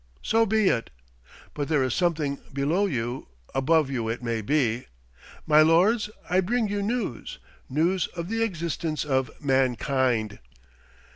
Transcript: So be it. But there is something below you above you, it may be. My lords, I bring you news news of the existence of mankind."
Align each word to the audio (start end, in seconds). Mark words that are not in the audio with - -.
So 0.23 0.47
be 0.47 0.67
it. 0.67 0.89
But 1.53 1.67
there 1.67 1.83
is 1.83 1.93
something 1.93 2.39
below 2.51 2.87
you 2.87 3.27
above 3.53 3.91
you, 3.91 4.09
it 4.09 4.23
may 4.23 4.41
be. 4.41 4.87
My 5.45 5.61
lords, 5.61 6.09
I 6.27 6.39
bring 6.41 6.67
you 6.69 6.81
news 6.81 7.37
news 7.69 8.07
of 8.15 8.27
the 8.27 8.41
existence 8.41 9.05
of 9.05 9.29
mankind." 9.39 10.39